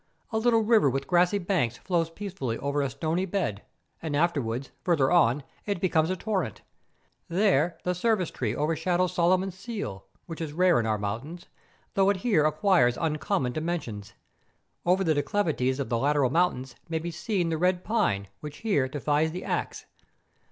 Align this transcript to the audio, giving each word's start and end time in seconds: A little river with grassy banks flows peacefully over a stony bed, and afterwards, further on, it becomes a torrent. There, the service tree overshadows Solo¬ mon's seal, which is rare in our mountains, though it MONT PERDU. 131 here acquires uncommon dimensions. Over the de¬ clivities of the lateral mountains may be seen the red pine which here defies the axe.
A 0.31 0.39
little 0.39 0.61
river 0.63 0.89
with 0.89 1.05
grassy 1.05 1.37
banks 1.37 1.77
flows 1.77 2.09
peacefully 2.09 2.57
over 2.57 2.81
a 2.81 2.89
stony 2.89 3.25
bed, 3.27 3.61
and 4.01 4.15
afterwards, 4.15 4.71
further 4.83 5.11
on, 5.11 5.43
it 5.67 5.79
becomes 5.79 6.09
a 6.09 6.15
torrent. 6.15 6.63
There, 7.29 7.77
the 7.83 7.93
service 7.93 8.31
tree 8.31 8.55
overshadows 8.55 9.15
Solo¬ 9.15 9.39
mon's 9.39 9.55
seal, 9.55 10.07
which 10.25 10.41
is 10.41 10.53
rare 10.53 10.79
in 10.79 10.87
our 10.87 10.97
mountains, 10.97 11.45
though 11.93 12.09
it 12.09 12.15
MONT 12.15 12.17
PERDU. 12.17 12.31
131 12.31 12.31
here 12.31 12.45
acquires 12.47 12.97
uncommon 12.99 13.51
dimensions. 13.51 14.13
Over 14.87 15.03
the 15.03 15.13
de¬ 15.13 15.21
clivities 15.23 15.79
of 15.79 15.89
the 15.89 15.99
lateral 15.99 16.31
mountains 16.31 16.73
may 16.89 16.97
be 16.97 17.11
seen 17.11 17.49
the 17.49 17.59
red 17.59 17.83
pine 17.83 18.27
which 18.39 18.57
here 18.65 18.87
defies 18.87 19.31
the 19.31 19.43
axe. 19.45 19.85